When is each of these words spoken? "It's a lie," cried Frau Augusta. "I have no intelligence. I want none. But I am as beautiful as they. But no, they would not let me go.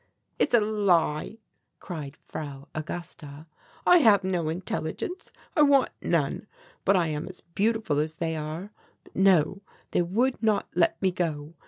"It's 0.39 0.55
a 0.55 0.59
lie," 0.59 1.37
cried 1.79 2.17
Frau 2.17 2.69
Augusta. 2.73 3.45
"I 3.85 3.97
have 3.97 4.23
no 4.23 4.49
intelligence. 4.49 5.31
I 5.55 5.61
want 5.61 5.91
none. 6.01 6.47
But 6.85 6.95
I 6.95 7.09
am 7.09 7.27
as 7.27 7.41
beautiful 7.41 7.99
as 7.99 8.15
they. 8.15 8.33
But 8.35 8.69
no, 9.15 9.61
they 9.91 10.01
would 10.01 10.41
not 10.41 10.67
let 10.73 10.99
me 11.03 11.11
go. 11.11 11.53